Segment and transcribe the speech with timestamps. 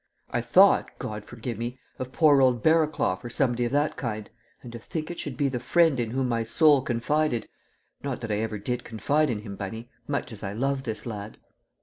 [0.31, 4.31] I thought, God forgive me, of poor old Barraclough or somebody of that kind.
[4.63, 7.47] And to think it should be 'the friend in whom my soul confided'!
[8.01, 11.37] Not that I ever did confide in him, Bunny, much as I love this lad."